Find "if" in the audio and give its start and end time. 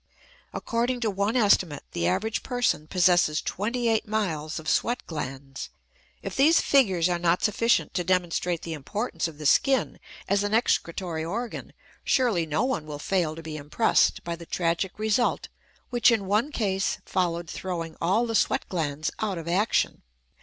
6.23-6.35